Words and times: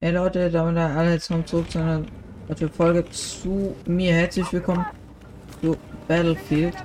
Hey 0.00 0.12
Leute, 0.12 0.48
damit 0.48 0.78
alle 0.78 1.14
jetzt 1.14 1.26
kommen 1.26 1.44
zurück 1.44 1.68
zu 1.72 1.80
einer 1.80 2.04
Folge 2.72 3.04
zu 3.10 3.74
mir. 3.84 4.14
Herzlich 4.14 4.52
willkommen 4.52 4.86
zu 5.60 5.76
Battlefield. 6.06 6.76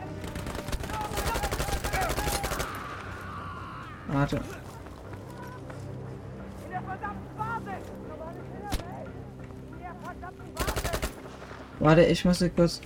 Warte. 4.08 4.42
Warte, 11.78 12.02
ich 12.06 12.26
muss 12.26 12.40
hier 12.40 12.50
kurz. 12.50 12.82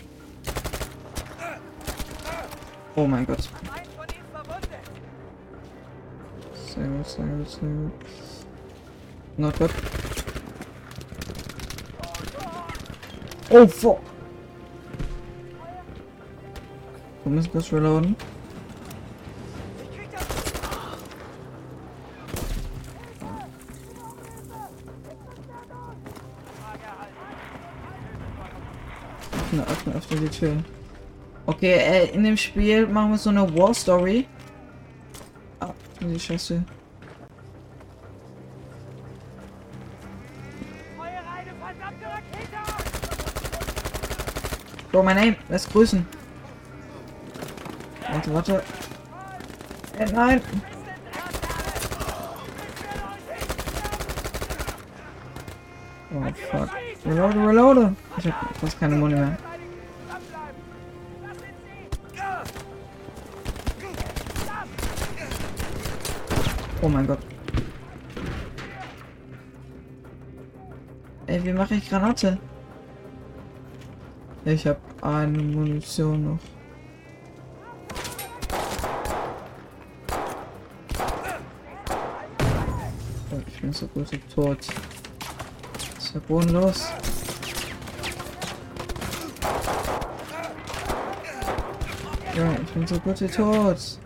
Oh 2.97 3.07
mein 3.07 3.25
Gott. 3.25 3.49
Sehr 6.65 6.85
gut, 6.85 7.07
sehr 7.07 7.25
gut, 7.25 7.49
sehr 7.49 7.69
gut. 7.69 7.91
Not 9.37 9.57
good. 9.57 9.71
Oh 13.49 13.65
fuck. 13.65 13.99
Wir 17.23 17.31
müssen 17.31 17.51
kurz 17.51 17.71
reloaden. 17.71 18.15
Öffne, 29.33 29.61
öffne, 29.61 29.93
öffne 29.93 30.17
die 30.17 30.29
Tür. 30.29 30.57
Okay, 31.45 31.73
äh, 31.73 32.09
in 32.13 32.25
dem 32.25 32.35
Spiel 32.35 32.85
machen 32.85 33.11
wir 33.11 33.17
so 33.17 33.29
eine 33.29 33.57
War 33.57 33.73
Story. 33.73 34.27
Ah, 35.61 35.73
die 36.01 36.19
Scheiße. 36.19 36.63
Bro, 44.97 45.03
mein 45.03 45.15
Name, 45.15 45.35
lass 45.47 45.69
grüßen. 45.69 46.03
Warte, 48.11 48.33
warte. 48.33 48.63
Äh, 49.99 50.05
nein. 50.11 50.41
Oh 56.11 56.23
fuck. 56.49 56.69
Reloade, 57.05 57.47
reloade. 57.47 57.95
Ich 58.17 58.25
hab 58.25 58.57
fast 58.57 58.79
keine 58.79 58.95
Muni 58.95 59.13
mehr. 59.13 59.37
Oh 66.81 66.89
mein 66.89 67.05
Gott. 67.05 67.19
Ey, 71.27 71.43
wie 71.43 71.53
mache 71.53 71.75
ich 71.75 71.87
Granate? 71.87 72.39
Ich 74.43 74.65
habe 74.65 74.86
eine 75.01 75.37
Munition 75.37 76.23
noch. 76.23 76.39
Oh, 83.31 83.41
ich 83.47 83.61
bin 83.61 83.73
so 83.73 83.87
gut 83.87 84.11
wie 84.11 84.17
tot. 84.17 84.59
Ist 85.97 86.13
der 86.15 86.19
Boden 86.21 86.49
los? 86.49 86.87
Ja, 92.35 92.53
ich 92.53 92.71
bin 92.71 92.87
so 92.87 92.99
gut 92.99 93.21
wie 93.21 93.27
tot. 93.27 93.99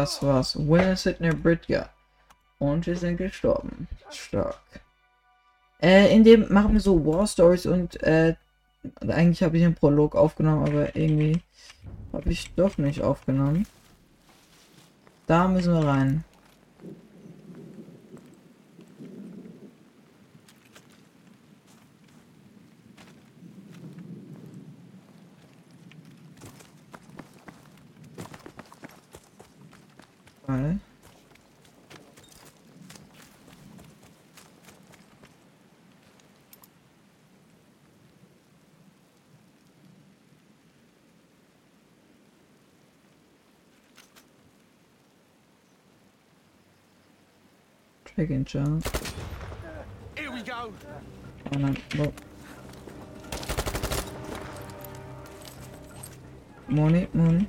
Das 0.00 0.22
war's. 0.22 0.56
Winner 0.56 0.96
Sidney 0.96 1.30
Bridger. 1.30 1.90
Und 2.58 2.86
wir 2.86 2.96
sind 2.96 3.16
gestorben. 3.16 3.88
Stark. 4.10 4.60
Äh, 5.82 6.14
in 6.14 6.24
dem 6.24 6.52
machen 6.52 6.72
wir 6.72 6.80
so 6.80 7.04
War 7.06 7.26
Stories 7.26 7.66
und 7.66 8.02
äh, 8.02 8.34
eigentlich 9.00 9.42
habe 9.42 9.56
ich 9.56 9.64
einen 9.64 9.74
Prolog 9.74 10.14
aufgenommen, 10.14 10.68
aber 10.68 10.94
irgendwie 10.96 11.40
habe 12.12 12.30
ich 12.30 12.54
doch 12.54 12.76
nicht 12.78 13.02
aufgenommen. 13.02 13.66
Da 15.26 15.48
müssen 15.48 15.74
wir 15.74 15.86
rein. 15.86 16.24
Warte. 30.50 30.80
Drag 48.16 48.30
and 48.32 48.44
jump. 48.44 48.88
Here 50.18 50.32
we 50.32 50.42
go. 50.42 50.72
Oh 51.52 51.58
nein, 51.58 51.76
wo? 51.96 52.12
Money, 56.66 57.06
money. 57.12 57.46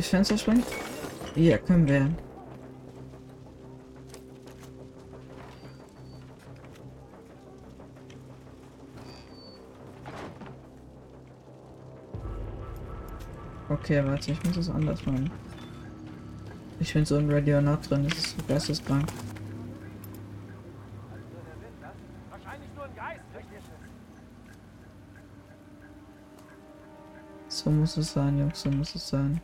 Durchs 0.00 0.08
Fenster 0.08 0.38
springen? 0.38 0.64
Ja, 1.36 1.58
können 1.58 1.86
wir. 1.86 2.10
Okay, 13.68 14.02
warte, 14.04 14.32
ich 14.32 14.44
muss 14.44 14.56
es 14.56 14.70
anders 14.70 15.04
machen. 15.04 15.30
Ich 16.80 16.94
bin 16.94 17.04
so 17.04 17.18
in 17.18 17.30
Ready 17.30 17.52
or 17.52 17.60
Not 17.60 17.88
drin, 17.88 18.04
das 18.04 18.18
ist 18.18 18.30
so 18.30 18.36
geisteskrank. 18.48 19.06
Ein. 22.46 23.20
So 27.48 27.70
muss 27.70 27.96
es 27.98 28.12
sein, 28.12 28.38
Jungs, 28.38 28.62
so 28.62 28.70
muss 28.70 28.94
es 28.94 29.06
sein. 29.06 29.40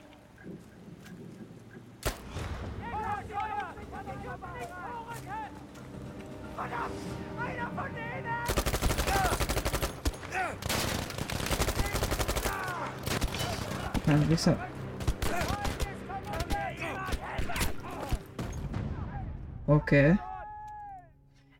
Okay. 19.86 20.18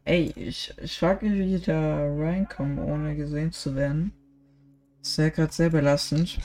Ey, 0.05 0.32
ich, 0.34 0.75
ich 0.82 0.99
frage 0.99 1.26
mich, 1.26 1.38
wie 1.38 1.55
ich 1.55 1.64
da 1.64 2.12
reinkomme, 2.12 2.84
ohne 2.84 3.14
gesehen 3.14 3.52
zu 3.52 3.76
werden. 3.76 4.12
Ist 5.00 5.17
ja 5.19 5.28
gerade 5.28 5.52
sehr 5.52 5.70
belastend. 5.70 6.37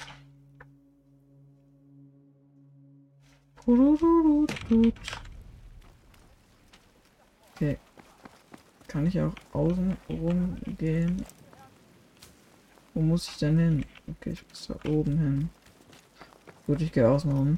Okay. 7.56 7.80
Kann 8.88 9.08
ich 9.08 9.20
auch 9.20 9.34
außen 9.52 9.98
rumgehen? 10.08 11.26
Wo 12.94 13.02
muss 13.02 13.28
ich 13.28 13.38
denn 13.38 13.58
hin? 13.58 13.86
Okay, 14.08 14.34
ich 14.34 14.48
muss 14.48 14.68
da 14.68 14.76
oben 14.88 15.18
hin. 15.18 15.50
Gut, 16.68 16.80
ich 16.80 16.92
gehe 16.92 17.10
außen 17.10 17.32
rum. 17.32 17.58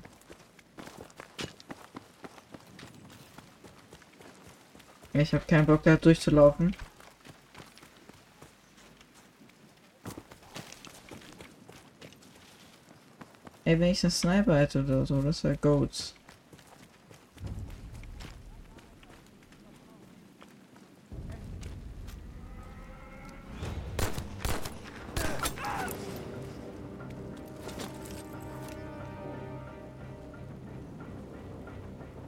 Ich 5.16 5.32
habe 5.32 5.46
keinen 5.46 5.68
Bock 5.68 5.84
da 5.84 5.96
durchzulaufen. 5.96 6.76
Ey, 13.64 13.80
wenn 13.80 13.92
ich 13.92 14.04
einen 14.04 14.12
Sniper 14.12 14.58
hätte 14.58 14.84
oder 14.84 15.06
so, 15.06 15.22
das 15.22 15.44
wäre 15.44 15.56
Goats. 15.58 16.16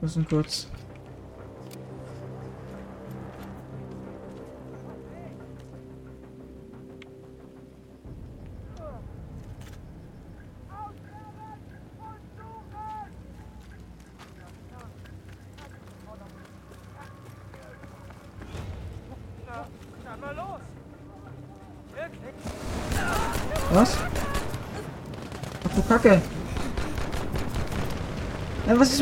Müssen 0.00 0.26
kurz. 0.28 0.68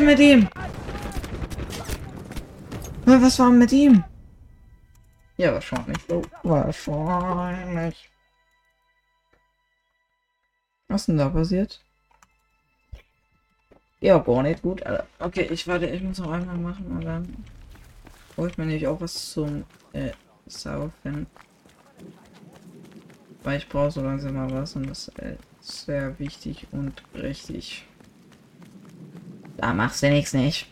Mit 0.05 0.19
ihm? 0.19 0.47
Was 3.05 3.39
war 3.39 3.49
mit 3.49 3.71
ihm? 3.71 4.03
Ja, 5.37 5.53
wahrscheinlich. 5.53 5.97
So. 6.07 6.21
Wahrscheinlich. 6.43 8.09
Was 10.87 11.07
denn 11.07 11.17
da 11.17 11.29
passiert? 11.29 11.83
Ja, 13.99 14.19
gar 14.19 14.43
nicht 14.43 14.61
gut, 14.61 14.85
Alter. 14.85 15.07
Okay, 15.19 15.47
ich 15.51 15.67
warte, 15.67 15.87
ich 15.87 16.01
muss 16.01 16.19
noch 16.19 16.31
einmal 16.31 16.57
machen 16.57 16.85
und 16.87 17.03
dann 17.03 17.43
hol 18.37 18.49
ich 18.49 18.57
mir 18.57 18.65
nämlich 18.65 18.87
auch 18.87 19.01
was 19.01 19.31
zum 19.31 19.65
äh, 19.93 20.11
Saufen. 20.45 21.25
Weil 23.43 23.57
ich 23.57 23.67
brauche 23.67 23.91
so 23.91 24.01
langsam 24.01 24.35
mal 24.35 24.51
was 24.51 24.75
und 24.75 24.89
das 24.89 25.07
äh, 25.17 25.37
ist 25.59 25.85
sehr 25.85 26.17
wichtig 26.19 26.67
und 26.71 27.01
richtig. 27.13 27.85
Da 29.65 29.73
machst 29.73 30.03
du 30.03 30.11
nichts 30.11 30.31
nicht. 30.31 30.67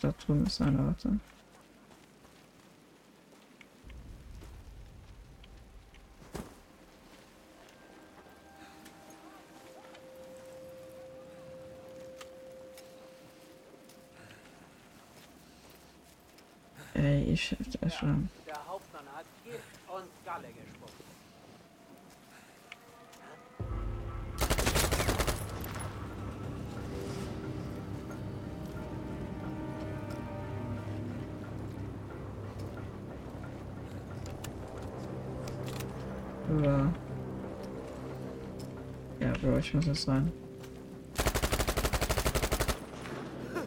Da 0.00 0.14
drüben 0.24 0.46
ist 0.46 0.62
einer, 0.62 0.86
warte. 0.86 1.20
Ey, 16.98 17.17
ich 17.28 17.56
das 17.80 17.94
schon. 17.94 18.28
Der 18.46 18.56
Hauptmann 18.66 19.04
hat 19.14 19.26
Gift 19.44 19.58
und 19.88 20.04
Galle 20.24 20.48
gespuckt. 20.48 20.92
Oder. 36.58 36.92
Ja, 39.20 39.32
Bro, 39.42 39.58
ich 39.58 39.74
muss 39.74 39.86
es 39.86 40.02
sein. 40.02 40.32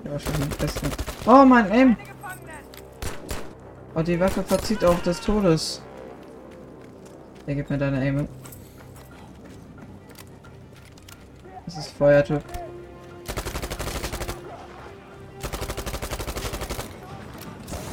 Ja, 0.04 0.20
schon 0.20 0.34
den 0.34 0.50
besten. 0.50 0.90
Oh 1.28 1.46
mein 1.46 1.72
Aim! 1.72 1.98
Oh, 3.94 4.02
die 4.02 4.20
Waffe 4.20 4.42
verzieht 4.42 4.86
auch 4.86 5.00
des 5.02 5.20
Todes. 5.20 5.82
Der 7.46 7.56
gibt 7.56 7.70
mir 7.70 7.78
deine 7.78 8.00
Aim. 8.00 8.28
Das 11.66 11.78
ist 11.78 11.90
Feuertyp. 11.98 12.42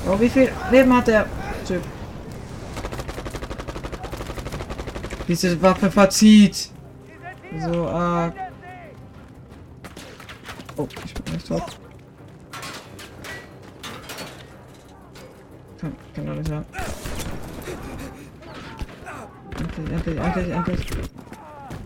Oh, 0.09 0.19
wie 0.21 0.29
viel 0.29 0.51
Leben 0.71 0.97
hat 0.97 1.09
der 1.09 1.27
Typ? 1.67 1.83
Diese 5.27 5.61
Waffe 5.61 5.91
verzieht. 5.91 6.71
So 7.61 7.87
arg. 7.89 8.35
Sie! 8.35 8.49
Oh, 10.77 10.89
ich 11.05 11.15
bin 11.15 11.35
nicht 11.35 11.49
tot. 11.49 11.79
Sein. 16.45 16.65
Endlich, 19.59 19.91
endlich, 19.91 20.19
endlich, 20.19 20.49
endlich. 20.49 20.87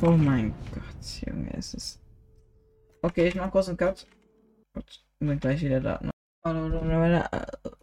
Oh 0.03 0.11
mein 0.11 0.53
Gott, 0.75 1.27
Junge, 1.27 1.51
es 1.57 1.75
ist. 1.75 2.01
Okay, 3.01 3.29
ich 3.29 3.35
mach 3.35 3.51
kurz 3.51 3.69
einen 3.69 3.79
Cut. 3.79 4.07
Gut, 4.75 5.01
und 5.21 5.29
bin 5.29 5.41
gleich 5.41 5.63
wieder 5.63 5.81
da. 5.81 6.01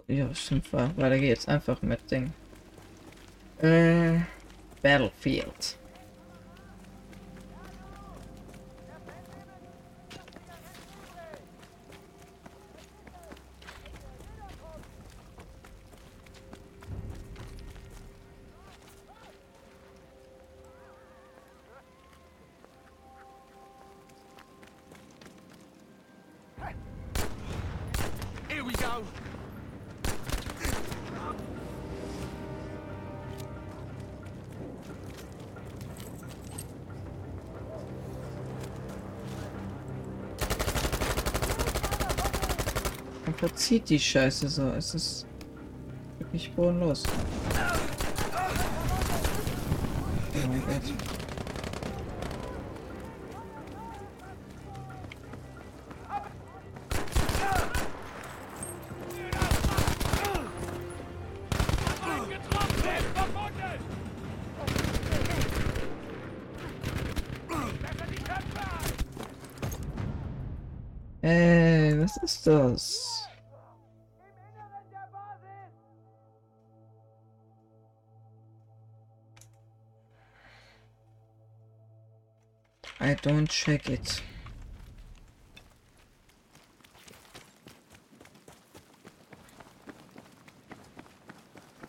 Ja, 0.07 0.35
stimmt, 0.35 0.71
weiter 0.73 1.17
geht's. 1.17 1.47
Einfach 1.47 1.81
mit 1.81 2.11
Ding. 2.11 2.31
Äh, 3.61 4.19
Battlefield. 4.83 5.78
Verzieht 43.69 43.89
die 43.91 43.99
Scheiße 43.99 44.49
so. 44.49 44.71
Es 44.71 44.95
ist 44.95 45.27
wirklich 46.17 46.51
bodenlos. 46.55 47.03
Oh 50.33 50.47
mein 50.47 50.59
Gott. 50.65 50.81
Ey, 71.21 72.01
was 72.01 72.17
ist 72.23 72.47
das? 72.47 73.08
I 83.09 83.15
don't 83.15 83.47
check 83.47 83.89
it. 83.89 84.21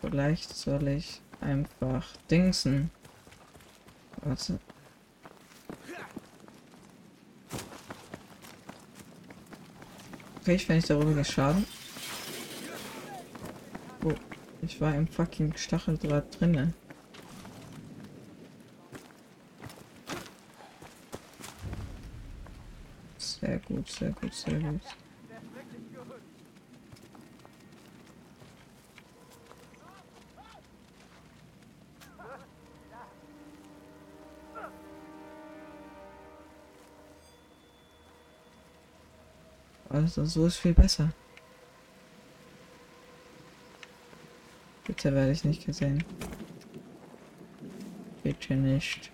Vielleicht 0.00 0.56
soll 0.56 0.88
ich 0.88 1.20
einfach 1.42 2.06
dingsen. 2.30 2.90
Warte. 4.22 4.58
Okay, 10.40 10.54
ich 10.54 10.66
nicht 10.70 10.88
darüber 10.88 11.12
geschaden. 11.12 11.66
Oh, 14.06 14.14
ich 14.62 14.80
war 14.80 14.94
im 14.94 15.06
fucking 15.06 15.54
Stacheldraht 15.54 16.40
drinne. 16.40 16.72
Sehr 24.00 24.12
gut, 24.12 24.32
sehr 24.32 24.58
gut. 24.58 24.80
Also 39.90 40.24
so 40.24 40.46
ist 40.46 40.56
viel 40.56 40.72
besser. 40.72 41.12
Bitte 44.86 45.12
werde 45.14 45.32
ich 45.32 45.44
nicht 45.44 45.66
gesehen. 45.66 46.02
Bitte 48.22 48.54
nicht. 48.54 49.12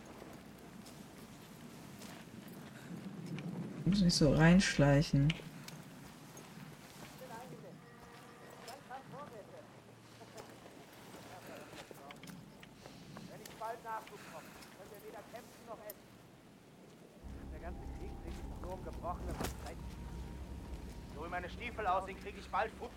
Muss 3.86 4.00
nicht 4.00 4.16
so 4.16 4.32
reinschleichen. 4.34 5.28
Wenn 13.28 13.40
ich 13.40 13.50
bald 13.60 13.84
Nachschub 13.84 14.18
komme, 14.32 14.46
könnt 14.76 14.90
ihr 14.92 15.08
weder 15.08 15.22
kämpfen 15.32 15.66
noch 15.68 15.78
essen. 15.86 16.02
Der 17.52 17.60
ganze 17.60 17.82
Krieg 17.98 18.10
dreht 18.24 18.34
sich 18.34 18.60
nur 18.60 18.72
um 18.74 18.84
gebrochene 18.84 19.34
Versprechen. 19.34 19.84
So 21.14 21.24
wie 21.24 21.28
meine 21.28 21.48
Stiefel 21.48 21.86
aussehen, 21.86 22.18
kriege 22.20 22.40
ich 22.40 22.48
bald 22.50 22.72
Fuß. 22.80 22.90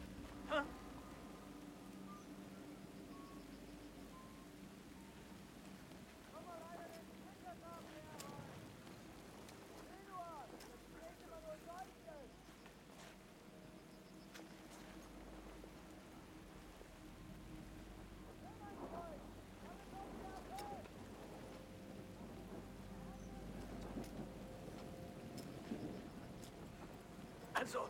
Also, 27.60 27.89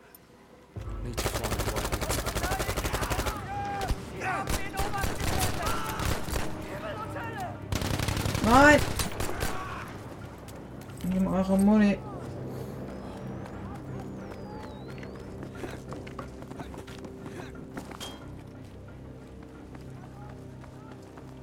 Need 1.04 1.16
to 1.16 1.28
find 1.28 1.54
a 1.54 1.74
way. 1.74 1.84
Nein! 8.44 8.80
Nimm 11.08 11.26
eure 11.28 11.56
Muni. 11.56 11.98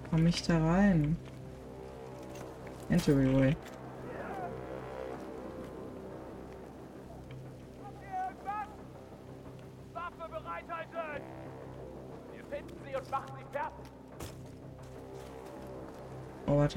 Komm 0.09 0.27
ich 0.27 0.43
da 0.43 0.57
rein? 0.57 1.15
Entryway. 2.89 3.55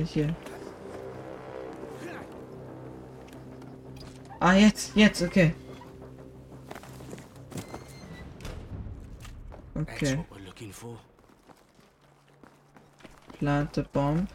Hier. 0.04 0.34
Ah, 4.38 4.54
jetzt, 4.54 4.96
jetzt, 4.96 5.22
okay. 5.22 5.54
Okay, 9.74 10.18
plant 13.38 13.74
the 13.74 13.82
bomb. 13.92 14.26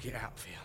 Get 0.00 0.14
out 0.14 0.32
of 0.32 0.42
here. 0.42 0.58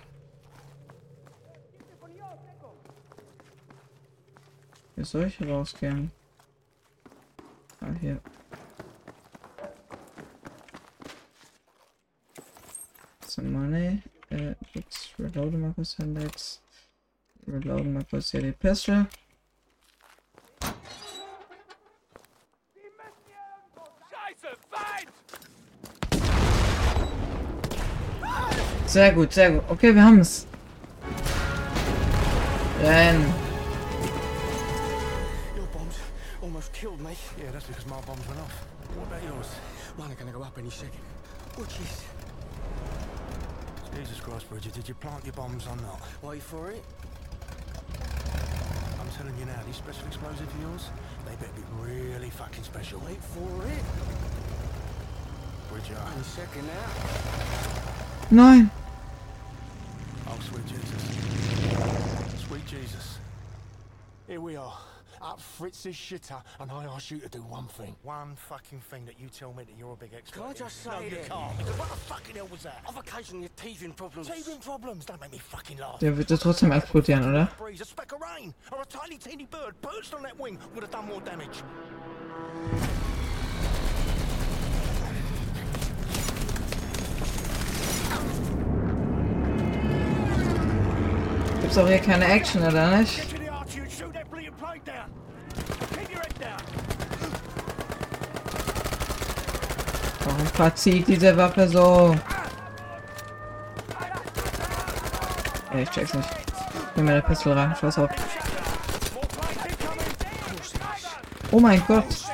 Wie 4.96 5.04
soll 5.04 5.26
ich 5.26 5.42
rausgehen? 5.42 6.12
Ah, 7.82 7.92
hier. 8.00 8.22
Some 13.28 13.50
money. 13.50 14.02
Äh, 14.30 14.56
jetzt 14.74 15.14
reloaden 15.20 15.60
mal 15.60 15.74
kurz 15.74 15.98
Handels. 15.98 16.62
Reloaden 17.46 17.92
mal 17.92 18.06
kurz 18.06 18.32
hier 18.32 18.42
die 18.44 18.54
Pistole. 18.54 19.08
Sehr 28.96 29.12
gut, 29.12 29.34
sehr 29.34 29.52
gut. 29.52 29.64
Okay, 29.70 29.94
wir 29.94 30.02
haben 30.02 30.22
es. 30.22 30.48
Renn. 32.82 33.20
Your 35.58 35.68
bombs 35.74 35.98
almost 36.42 36.72
killed 36.72 37.02
me. 37.02 37.10
Yeah, 37.38 37.52
that's 37.52 37.66
because 37.66 37.86
my 37.88 38.00
bombs 38.08 38.26
went 38.26 38.40
off. 38.40 38.54
What 38.96 39.08
about 39.08 39.22
yours? 39.28 39.50
Mine 39.98 40.14
are 40.14 40.16
going 40.16 40.32
to 40.32 40.38
go 40.40 40.46
up 40.46 40.58
any 40.58 40.70
second. 40.70 41.02
Which 41.58 41.78
is... 41.82 42.06
Jesus 43.98 44.22
Christ, 44.22 44.50
Bridget, 44.50 44.72
did 44.72 44.88
you 44.88 44.94
plant 44.96 45.26
your 45.26 45.34
bombs 45.34 45.68
or 45.68 45.76
not? 45.76 46.00
Wait 46.22 46.42
for 46.42 46.72
it. 46.72 46.82
I'm 48.98 49.10
telling 49.18 49.38
you 49.38 49.44
now, 49.44 49.60
these 49.68 49.76
special 49.76 50.08
explosives 50.08 50.54
of 50.54 50.62
yours, 50.62 50.88
they 51.26 51.36
better 51.36 51.52
be 51.52 51.64
really 51.84 52.30
fucking 52.30 52.64
special. 52.64 53.02
Wait 53.06 53.22
for 53.22 53.68
it. 53.68 53.84
Bridget, 55.70 55.98
Any 56.16 56.24
second 56.24 56.66
now. 56.66 58.32
Nein. 58.32 58.72
Here 64.28 64.42
we 64.42 64.56
are, 64.56 64.74
at 65.22 65.40
Fritz's 65.40 65.96
shitter, 65.96 66.42
and 66.60 66.72
I 66.72 66.86
ask 66.86 67.12
you 67.12 67.20
to 67.20 67.30
do 67.30 67.40
one 67.44 67.68
thing. 67.68 67.96
One 68.02 68.36
fucking 68.36 68.82
thing 68.82 69.06
that 69.06 69.20
you 69.20 69.30
tell 69.30 69.54
me 69.54 69.64
that 69.66 69.78
you're 69.78 69.94
a 69.94 69.96
big 69.96 70.14
expert 70.16 70.34
Can 70.40 70.44
I 70.44 70.50
in. 70.50 70.56
just 70.56 70.82
say 70.84 70.90
No, 70.90 71.00
you 71.02 71.10
that- 71.12 71.30
can't, 71.30 71.58
because 71.60 71.78
what 71.78 71.90
the 71.90 71.96
fucking 71.96 72.36
hell 72.36 72.48
was 72.48 72.64
that? 72.64 72.84
I've 72.90 72.98
occasionally 72.98 73.44
had 73.44 73.56
teething 73.58 73.94
problems. 73.94 74.28
Teething 74.28 74.60
problems, 74.62 75.06
don't 75.06 75.22
make 75.22 75.32
me 75.32 75.38
fucking 75.38 75.78
laugh. 75.78 76.00
Der 76.00 76.18
wird 76.18 76.30
ja 76.32 76.38
trotzdem 76.38 76.72
explodieren, 76.72 77.24
oder? 77.30 77.50
breeze, 77.58 77.82
a 77.82 77.86
speck 77.86 78.14
of 78.14 78.22
rain, 78.22 78.54
or 78.72 78.82
a 78.82 78.86
tiny 78.86 79.18
teeny 79.20 79.46
bird 79.46 79.80
perched 79.82 80.14
on 80.16 80.24
that 80.24 80.38
wing 80.40 80.58
would 80.74 80.84
have 80.84 80.92
done 80.92 81.06
more 81.06 81.22
damage. 81.22 81.62
Gibt's 91.62 91.78
auch 91.78 91.88
hier 91.88 92.00
keine 92.00 92.26
Action, 92.26 92.62
oder 92.64 92.98
nicht? 92.98 93.35
Verzieht 100.56 101.08
diese 101.08 101.36
Waffe 101.36 101.68
so? 101.68 102.16
Ja, 105.74 105.80
ich 105.80 105.90
check's 105.90 106.14
nicht. 106.14 106.30
Nimm 106.96 107.06
mir 107.06 107.12
eine 107.14 107.22
Pistole 107.22 107.58
rein, 107.58 107.76
scheiß 107.76 108.00
auf. 108.00 108.10
Oh 111.52 111.60
mein 111.60 111.84
Gott. 111.86 112.06
Das! 112.08 112.26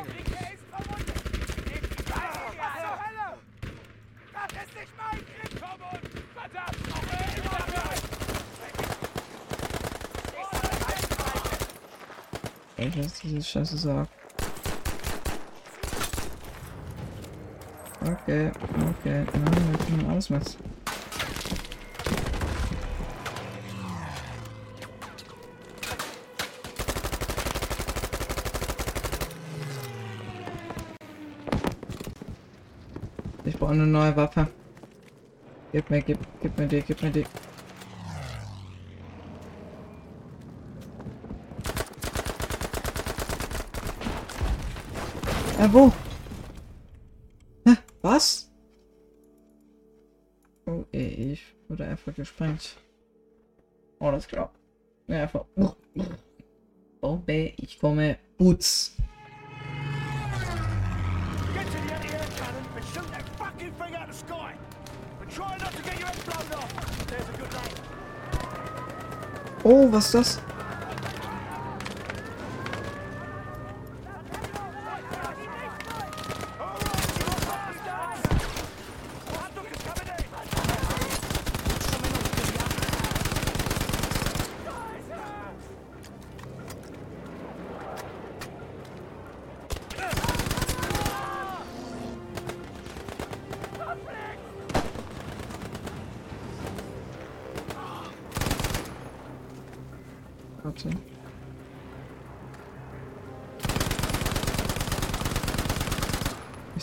Ey, 12.77 12.91
was 12.97 13.05
ist 13.05 13.23
diese 13.23 13.43
Scheiße 13.43 13.77
sagt. 13.77 14.20
okay, 18.31 18.51
okay. 18.89 19.25
Ah, 19.33 19.51
ich 19.79 19.85
bin 19.85 20.09
alles 20.09 20.31
was. 20.31 20.57
Ich 33.43 33.57
brauche 33.57 33.71
eine 33.71 33.85
neue 33.85 34.15
Waffe. 34.15 34.47
Gib 35.71 35.89
mir, 35.89 36.01
gib, 36.01 36.19
gib 36.41 36.57
mir 36.57 36.67
die, 36.67 36.81
gib 36.81 37.01
mir 37.01 37.11
die. 37.11 37.25
Ja, 45.59 45.71
wo? 45.71 45.91
Wurde 51.71 51.85
einfach 51.85 52.13
gesprengt. 52.13 52.75
Oh, 53.99 54.07
Alles 54.07 54.27
klar. 54.27 54.51
Ja, 55.07 55.23
einfach. 55.23 55.45
Oh, 57.01 57.15
B, 57.17 57.53
ich 57.57 57.79
komme. 57.79 58.17
Boots. 58.37 58.97
Get 61.53 61.65
to 61.65 61.71
the 61.71 61.93
anti-air 61.93 62.21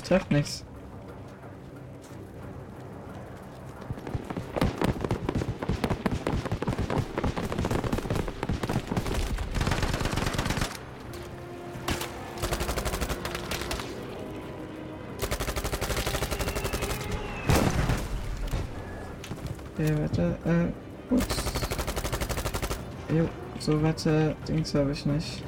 Ich 0.08 0.10
treff 0.10 0.30
nichts. 0.30 0.64
Okay, 19.76 19.92
warte, 20.00 20.38
äh, 20.46 21.14
ups. 21.14 21.36
Jo, 23.14 23.28
so 23.58 23.82
warte, 23.82 24.34
Dings 24.48 24.74
habe 24.74 24.92
ich 24.92 25.04
nicht. 25.04 25.47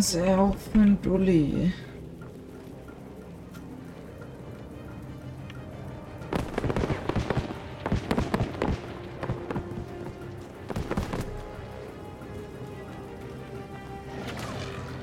Was 0.00 0.14
ist 0.14 0.22
er 0.22 0.40
auch 0.40 0.56
für 0.56 0.78
ein 0.78 0.98
Dulli? 1.02 1.74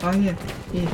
Ah, 0.02 0.12
hier, 0.14 0.36
hier. 0.72 0.88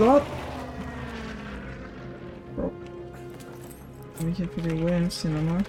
Gott! 0.00 0.22
Bro. 2.56 2.72
Hab 4.18 4.28
ich 4.28 4.36
für 4.38 4.62
die 4.62 4.82
Williams 4.82 5.20
hier 5.20 5.30
nochmal? 5.30 5.62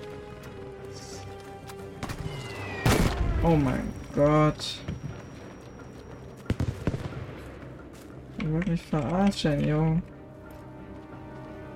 Oh 3.43 3.57
mein 3.57 3.91
Gott. 4.15 4.79
Ihr 8.41 8.53
wollt 8.53 8.69
mich 8.69 8.81
verarschen, 8.81 9.67
Jo. 9.67 10.01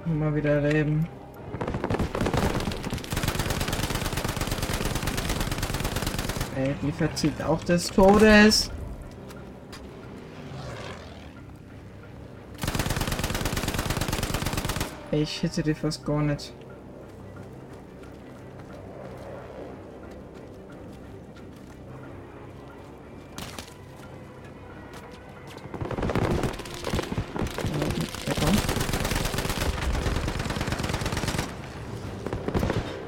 Mal 0.05 0.33
wieder 0.33 0.61
leben. 0.61 1.09
Ey, 6.55 6.73
die 6.81 6.91
verzieht 6.93 7.41
auch 7.41 7.61
des 7.65 7.87
Todes. 7.87 8.71
Ich 15.17 15.41
hätte 15.41 15.63
die 15.63 15.73
fast 15.73 16.05
gar 16.05 16.21
nicht. 16.21 16.51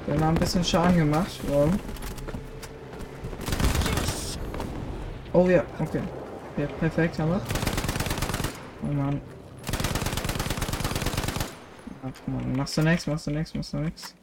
Wir 0.06 0.14
haben 0.14 0.22
ein 0.22 0.36
bisschen 0.36 0.64
Schaden 0.64 0.96
gemacht. 0.96 1.40
Wow. 1.48 1.70
Oh 5.34 5.50
ja, 5.50 5.62
okay. 5.80 6.00
Ja, 6.56 6.68
perfekt 6.80 7.20
haben 7.20 7.32
wir. 7.32 7.42
Oh 8.84 8.94
Mann. 8.94 9.37
Ach 12.08 12.28
man, 12.28 12.56
machst 12.56 12.78
du 12.78 12.82
nix, 12.84 13.08
machst 13.08 13.28
du 13.28 13.32
nix, 13.32 13.54
machst 13.54 13.74
du 13.74 13.78
nix. 13.78 14.16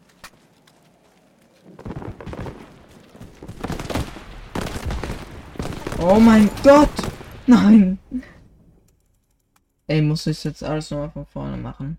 Oh 6.01 6.19
mein 6.19 6.49
Gott! 6.63 6.91
Nein! 7.47 7.99
Ey, 9.87 10.01
muss 10.01 10.27
ich 10.27 10.45
jetzt 10.45 10.63
alles 10.63 10.91
nochmal 10.91 11.11
von 11.11 11.27
vorne 11.27 11.57
machen? 11.57 11.99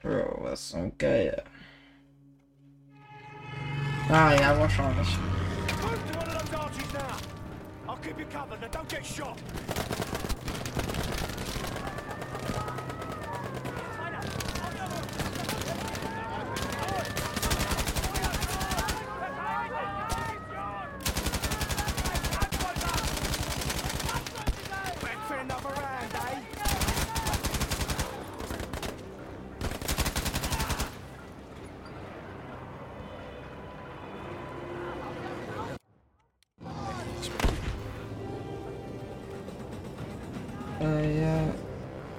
Bro, 0.00 0.44
was 0.44 0.70
so 0.70 0.92
geil. 0.96 1.42
Ah 4.08 4.32
ja, 4.34 4.58
wahrscheinlich. 4.58 5.18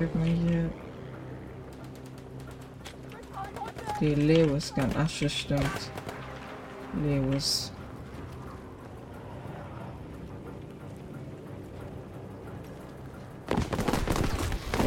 Gib 0.01 0.15
mir 0.15 0.25
hier. 0.25 0.69
Die 3.99 4.15
Lewis 4.15 4.73
Gun. 4.73 4.89
Ach, 4.97 5.07
das 5.19 5.31
stimmt. 5.31 5.91
Lewis. 7.03 7.71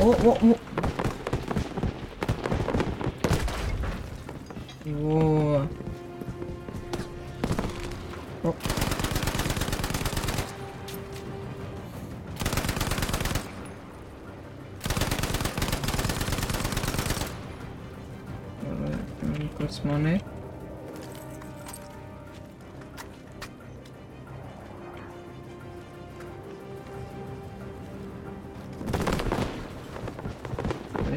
Oh, 0.00 0.16
oh, 0.24 0.36
oh. 0.42 0.50
Oh. 0.50 0.63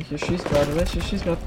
Welche 0.10 0.26
schießt 0.26 0.46
gerade? 0.46 0.76
Welche 0.76 1.02
schießt 1.02 1.24
gerade? 1.26 1.42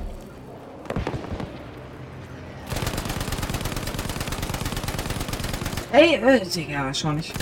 Ey, 5.92 6.14
äh, 6.16 6.44
Digga, 6.44 6.84
wahrscheinlich. 6.84 7.32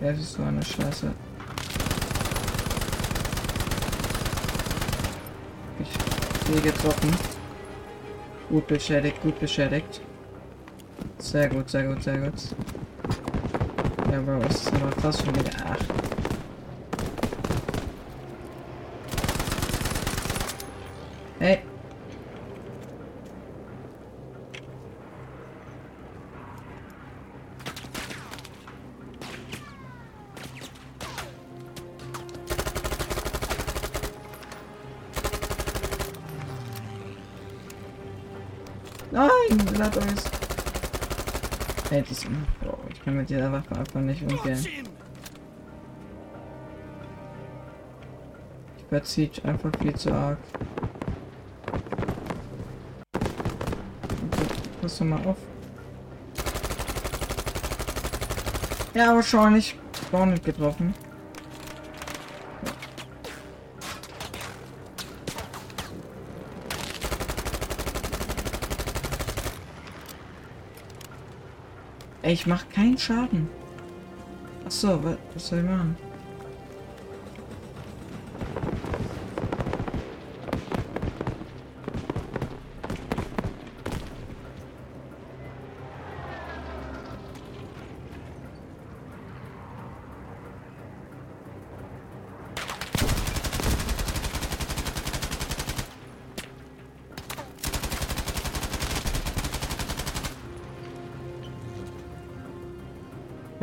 Das 0.00 0.18
ist 0.18 0.34
so 0.34 0.42
eine 0.44 0.64
Scheiße. 0.64 1.12
Ich 5.80 6.46
sehe 6.46 6.60
getroffen. 6.62 7.14
Gut 8.48 8.66
beschädigt, 8.68 9.20
gut 9.20 9.38
beschädigt. 9.40 10.00
Sehr 11.18 11.48
gut, 11.48 11.68
sehr 11.68 11.82
gut, 11.82 12.02
sehr 12.02 12.18
gut. 12.18 12.34
Ja, 14.18 14.24
Bro, 14.24 14.42
was 14.42 14.62
ist 14.62 14.74
aber 14.74 14.90
fast 15.00 15.24
schon 15.24 15.36
wieder. 15.36 15.52
Ach. 15.64 15.76
Hey. 21.38 21.62
Nein, 39.12 39.28
lasst 39.78 40.37
Ey, 41.90 42.04
das, 42.06 42.26
boah, 42.60 42.78
ich 42.90 43.02
kann 43.02 43.16
mit 43.16 43.30
dieser 43.30 43.50
Waffe 43.50 43.74
einfach 43.74 44.00
nicht 44.00 44.20
umgehen. 44.22 44.66
Ich 48.76 48.84
verzieht 48.90 49.42
einfach 49.44 49.70
viel 49.80 49.94
zu 49.94 50.12
arg. 50.12 50.38
Pass 54.82 54.98
doch 54.98 55.06
mal 55.06 55.24
auf. 55.26 55.38
Ja, 58.92 59.14
wahrscheinlich. 59.14 59.74
War 60.10 60.26
nicht 60.26 60.44
getroffen. 60.44 60.94
Ey, 72.28 72.34
ich 72.34 72.46
mach 72.46 72.68
keinen 72.68 72.98
Schaden. 72.98 73.48
Achso, 74.66 75.02
was, 75.02 75.16
was 75.32 75.48
soll 75.48 75.60
ich 75.60 75.64
machen? 75.64 75.96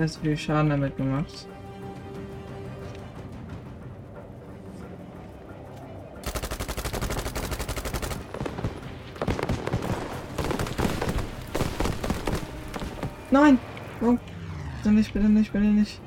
Wie 0.06 0.28
viel 0.28 0.38
Schaden 0.38 0.70
damit 0.70 0.96
gemacht? 0.98 1.48
Nein! 13.32 13.58
Oh. 14.02 14.16
Bitte 14.78 14.96
nicht, 14.96 15.12
bitte 15.12 15.28
nicht, 15.28 15.52
bitte 15.52 15.66
nicht. 15.66 16.00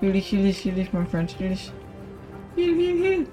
Heal 0.00 0.12
dich, 0.12 0.32
heal 0.32 0.42
dich, 0.42 0.64
heal 0.64 0.74
dich, 0.74 0.92
mein 0.92 1.06
Freund, 1.06 1.38
heal 1.38 1.50
dich. 1.50 1.72
Heal, 2.56 2.74
heal, 2.74 3.02
heal. 3.02 3.26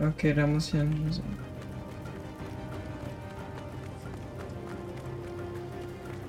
Okay, 0.00 0.32
da 0.32 0.46
muss 0.46 0.68
ich 0.68 0.80
hin. 0.80 1.10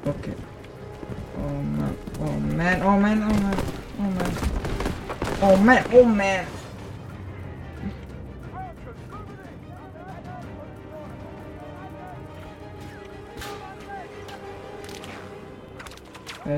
Okay. 0.06 0.34
Oh 1.38 1.62
man, 1.78 1.96
oh 2.20 2.40
man, 2.56 2.82
oh 2.82 2.98
man, 2.98 3.24
oh 3.24 3.34
man, 3.34 3.56
oh 3.98 4.04
man. 4.04 4.32
Oh 5.42 5.56
man, 5.58 5.84
oh 5.94 6.04
man. 6.06 6.46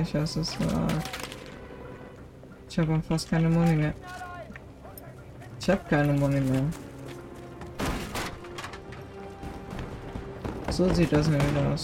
Ich 0.01 0.15
hasse 0.15 0.39
es. 0.39 0.57
Ich 2.69 2.79
habe 2.79 3.01
fast 3.07 3.29
keine 3.29 3.49
Muni 3.49 3.75
mehr. 3.75 3.93
Ich 5.59 5.69
habe 5.69 5.81
keine 5.89 6.13
Muni 6.13 6.39
mehr. 6.39 6.63
So 10.69 10.93
sieht 10.93 11.11
das 11.11 11.27
nämlich 11.27 11.65
aus. 11.69 11.81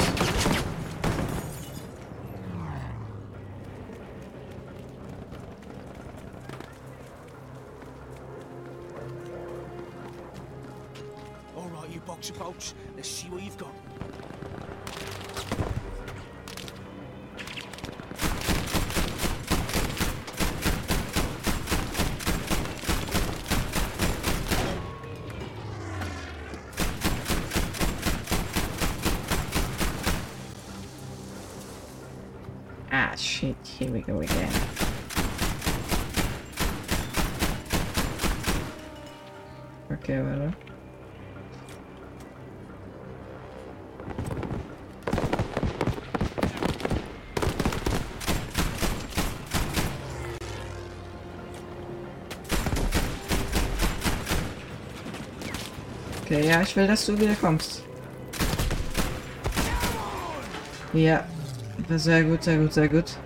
Shit. 33.19 33.55
Here 33.63 33.91
we 33.91 34.01
go 34.01 34.19
again. 34.19 34.51
Okay, 39.91 40.21
warte. 40.21 40.53
Okay, 56.25 56.45
ja, 56.45 56.61
ich 56.61 56.75
will, 56.75 56.87
dass 56.87 57.05
du 57.05 57.17
wieder 57.17 57.35
kommst. 57.35 57.83
Ja, 60.93 61.25
sehr 61.95 62.23
gut, 62.23 62.43
sehr 62.43 62.57
gut, 62.57 62.73
sehr 62.73 62.89
gut. 62.89 63.17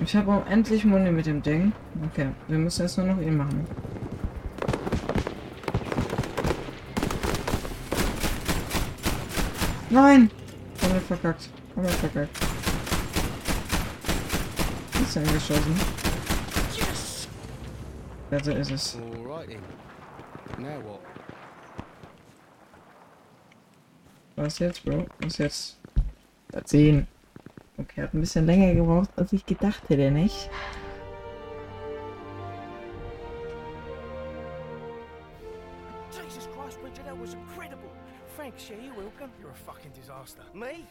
Ich 0.00 0.14
habe 0.14 0.32
auch 0.32 0.46
endlich 0.46 0.84
Muni 0.84 1.10
mit 1.10 1.26
dem 1.26 1.42
Ding. 1.42 1.72
Okay, 2.06 2.28
wir 2.46 2.58
müssen 2.58 2.82
jetzt 2.82 2.98
nur 2.98 3.06
noch 3.06 3.20
ihn 3.20 3.36
machen. 3.36 3.66
Nein! 9.90 10.30
Komplett 10.80 11.02
verkackt. 11.02 11.48
Komplett 11.74 11.96
verkackt. 11.96 12.38
Ist 15.02 15.16
er 15.16 15.22
geschossen? 15.22 15.80
Yes! 16.76 17.28
Ja, 18.30 18.44
so 18.44 18.52
ist 18.52 18.70
es. 18.70 18.98
Was 24.36 24.58
jetzt, 24.58 24.84
Bro? 24.84 25.06
Was 25.20 25.38
jetzt? 25.38 25.78
Erzählen. 26.52 27.06
Okay, 27.78 28.02
hat 28.02 28.14
ein 28.14 28.20
bisschen 28.20 28.46
länger 28.46 28.74
gebraucht, 28.74 29.10
als 29.16 29.32
ich 29.32 29.46
gedacht 29.46 29.88
hätte, 29.88 30.10
nicht? 30.10 30.50
Jesus 36.10 36.48
Christ, 36.52 36.80
Bridget, 36.80 37.04
that 37.04 37.18
was 37.18 37.34
incredible. 37.34 37.90
Thanks, 38.36 38.68
yeah, 38.68 38.76
you're 38.82 38.94
welcome. 38.96 39.30
You're 39.40 39.50
a 39.50 39.54
fucking 39.54 39.92
disaster. 39.92 40.42
Me? 40.54 40.84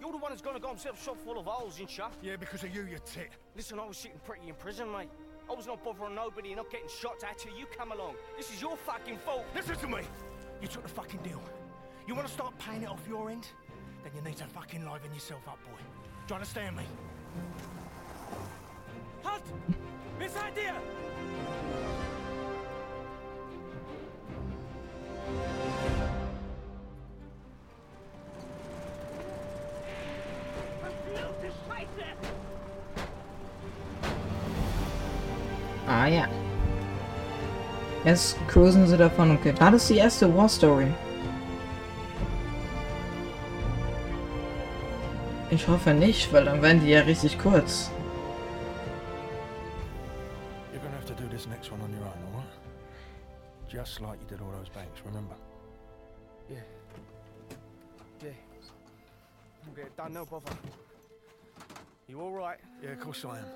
You're 0.00 0.12
the 0.12 0.18
one 0.18 0.32
who's 0.32 0.42
gonna 0.42 0.58
got 0.58 0.70
himself 0.70 1.02
shot 1.02 1.18
full 1.24 1.38
of 1.38 1.46
holes 1.46 1.78
and 1.78 1.88
shut. 1.88 2.12
Yeah, 2.22 2.36
because 2.36 2.62
of 2.64 2.74
you, 2.74 2.82
you 2.82 2.98
tit. 3.04 3.30
Listen, 3.56 3.78
I 3.78 3.86
was 3.86 3.96
sitting 3.96 4.18
pretty 4.24 4.48
in 4.48 4.54
prison, 4.54 4.90
mate. 4.90 5.08
I 5.50 5.54
was 5.54 5.66
not 5.66 5.84
bothering 5.84 6.14
nobody 6.14 6.48
and 6.48 6.56
not 6.56 6.70
getting 6.70 6.88
shot 6.88 7.22
at 7.22 7.38
till 7.38 7.56
you 7.56 7.66
come 7.76 7.92
along. 7.92 8.14
This 8.36 8.50
is 8.52 8.62
your 8.62 8.76
fucking 8.76 9.18
fault. 9.18 9.44
Listen 9.54 9.76
to 9.76 9.88
me. 9.88 10.00
You 10.62 10.68
took 10.68 10.82
the 10.82 10.88
fucking 10.88 11.20
deal. 11.22 11.42
You 12.06 12.14
want 12.14 12.26
to 12.26 12.32
start 12.32 12.58
paying 12.58 12.82
it 12.82 12.88
off 12.88 13.00
your 13.08 13.30
end? 13.30 13.46
Then 14.04 14.12
you 14.14 14.20
need 14.20 14.36
to 14.36 14.44
fucking 14.44 14.84
liven 14.84 15.12
yourself 15.14 15.48
up, 15.48 15.58
boy. 15.64 15.80
Do 16.26 16.34
you 16.34 16.34
understand 16.34 16.76
me? 16.76 16.82
Halt! 19.24 19.42
Wer 20.18 20.28
seid 20.28 20.52
ihr? 20.58 20.74
Verfluchte 30.82 31.48
Scheiße! 31.66 32.06
Ah 35.88 36.06
ja. 36.06 36.28
Jetzt 38.04 38.36
cruisen 38.48 38.86
sie 38.86 38.98
davon. 38.98 39.30
Okay, 39.30 39.54
war 39.58 39.70
das 39.70 39.88
die 39.88 39.96
erste 39.96 40.34
War 40.36 40.48
Story? 40.50 40.92
Ich 45.54 45.68
hoffe 45.68 45.94
nicht, 45.94 46.32
weil 46.32 46.46
dann 46.46 46.60
werden 46.62 46.80
die 46.80 46.88
ja 46.88 47.02
richtig 47.02 47.38
kurz. 47.38 47.88
You're 50.72 50.82
gonna 50.82 50.96
have 50.96 51.06
to 51.06 51.14
do 51.14 51.28
this 51.28 51.46
next 51.46 51.70
one 51.70 51.80
on 51.80 51.92
your 51.92 52.04
own, 52.04 52.34
alright? 52.34 52.50
Just 53.68 54.00
like 54.00 54.18
you 54.20 54.26
did 54.26 54.40
all 54.40 54.50
those 54.50 54.68
banks, 54.70 55.00
remember? 55.06 55.36
Yeah. 56.50 56.56
Yeah. 58.20 58.32
We'll 59.64 59.76
get 59.76 59.86
it 59.86 59.96
done, 59.96 60.12
no 60.12 60.24
bother. 60.24 60.50
You 62.08 62.20
alright? 62.20 62.58
Yeah, 62.82 62.90
of 62.90 63.00
course 63.00 63.24
I 63.24 63.38
am. 63.38 63.46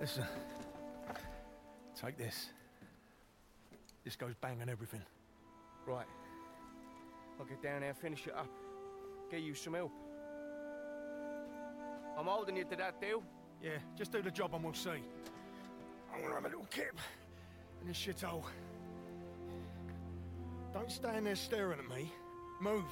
Listen. 0.00 0.26
Take 2.00 2.16
this. 2.16 2.50
This 4.04 4.14
goes 4.14 4.34
bang 4.40 4.62
on 4.62 4.68
everything. 4.68 5.02
Right. 5.88 6.06
I'll 7.40 7.46
get 7.46 7.60
down 7.64 7.80
there 7.80 7.90
and 7.90 7.98
finish 7.98 8.28
it 8.28 8.34
up. 8.36 8.48
Get 9.28 9.40
you 9.40 9.56
some 9.56 9.74
help. 9.74 9.90
I'm 12.26 12.32
holding 12.32 12.56
you 12.56 12.64
to 12.64 12.76
that 12.76 13.00
deal. 13.00 13.22
Yeah, 13.62 13.78
just 13.96 14.10
do 14.10 14.20
the 14.20 14.32
job 14.32 14.52
and 14.52 14.64
we'll 14.64 14.74
see. 14.74 14.90
I 14.90 16.20
want 16.20 16.24
to 16.26 16.34
have 16.34 16.44
a 16.44 16.48
little 16.48 16.66
kip 16.72 16.98
in 17.80 17.86
this 17.86 17.96
shithole. 17.96 18.42
Don't 20.74 20.90
stand 20.90 21.26
there 21.26 21.36
staring 21.36 21.78
at 21.78 21.88
me. 21.88 22.10
Move. 22.60 22.82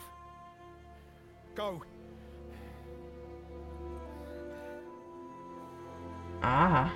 Go. 1.56 1.82
Ah, 6.40 6.94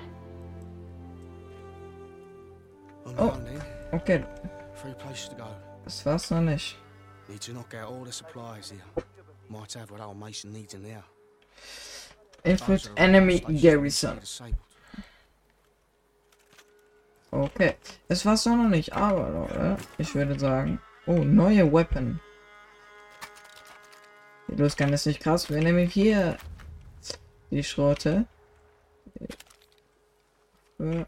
On 3.05 3.15
Oh. 3.17 3.37
oh. 3.91 3.95
okay. 3.97 4.23
Three 4.75 4.93
places 4.93 5.27
to 5.29 5.35
go. 5.35 5.47
Das 5.83 6.05
war's 6.05 6.31
noch 6.31 6.41
nicht. 6.41 6.77
Need 7.27 7.41
to 7.41 7.51
knock 7.51 7.73
out 7.73 7.89
all 7.91 8.05
the 8.05 8.13
supplies 8.13 8.71
here. 8.71 9.03
Might 9.49 9.73
have 9.73 9.91
what 9.91 9.99
old 9.99 10.17
Mason 10.17 10.53
needs 10.53 10.73
in 10.73 10.83
there. 10.83 11.03
Are 12.43 12.79
Enemy 12.95 13.39
Garrison. 13.61 14.19
Okay. 17.31 17.75
Das 18.07 18.25
war's 18.25 18.43
doch 18.43 18.55
noch 18.55 18.69
nicht, 18.69 18.93
aber 18.93 19.29
Leute, 19.29 19.77
ich 19.97 20.15
würde 20.15 20.39
sagen. 20.39 20.81
Oh, 21.05 21.23
neue 21.23 21.71
Weapon. 21.71 22.19
Die 24.47 24.55
Losgang 24.55 24.91
ist 24.93 25.05
nicht 25.05 25.21
krass. 25.21 25.49
Wir 25.49 25.61
nehmen 25.61 25.87
hier 25.87 26.37
die 27.51 27.63
Schrote. 27.63 28.25
Ja. 30.79 31.05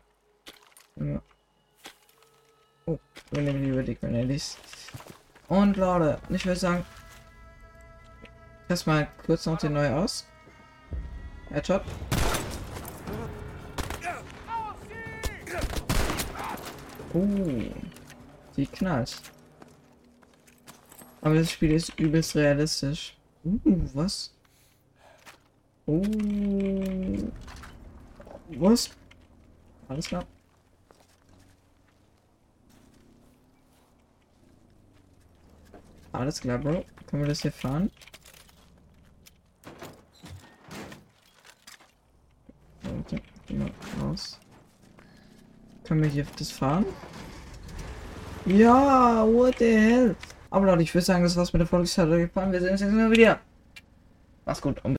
Ja. 0.98 1.22
Oh, 2.86 3.00
wir 3.32 3.42
nehmen 3.42 3.64
lieber 3.64 3.84
die 3.84 3.96
Grenadis. 3.96 4.58
Und 5.48 5.78
Leute, 5.78 6.20
ich 6.30 6.46
würde 6.46 6.60
sagen. 6.60 6.86
Test 8.68 8.88
mal 8.88 9.08
kurz 9.26 9.46
noch 9.46 9.58
den 9.58 9.74
neu 9.74 9.90
aus. 9.92 10.26
Headshot. 11.54 11.84
Uh, 17.14 17.70
die 18.56 18.66
knallt. 18.68 19.22
Aber 21.22 21.36
das 21.36 21.52
Spiel 21.52 21.74
ist 21.74 22.00
übelst 22.00 22.36
realistisch. 22.36 23.18
Uh, 23.44 23.60
was? 23.94 24.34
Uh. 25.86 27.32
Was? 28.50 28.90
Alles 29.90 30.08
klar. 30.08 30.26
Alles 36.14 36.40
klar, 36.40 36.60
Bro. 36.60 36.86
Können 37.08 37.24
wir 37.24 37.30
das 37.30 37.42
hier 37.42 37.52
fahren? 37.52 37.92
Warte, 42.84 43.22
geh 43.48 43.54
mal 43.56 43.72
raus. 44.02 44.40
Können 45.92 46.04
wir 46.04 46.10
hier 46.10 46.26
das 46.40 46.50
fahren? 46.50 46.86
Ja, 48.46 49.28
what 49.28 49.56
the 49.60 49.76
hell? 49.76 50.16
Aber 50.50 50.68
Leute, 50.68 50.84
ich 50.84 50.94
würde 50.94 51.04
sagen, 51.04 51.22
das 51.22 51.36
war's 51.36 51.52
mit 51.52 51.60
der 51.60 51.68
Folge. 51.68 51.84
Es 51.84 51.98
hat 51.98 52.08
euch 52.08 52.28
gefallen. 52.28 52.54
Wir 52.54 52.62
sehen 52.62 52.72
uns 52.72 52.80
jetzt 52.80 52.94
mal 52.94 53.12
wieder. 53.12 53.42
Mach's 54.46 54.62
gut 54.62 54.78
und 54.78 54.86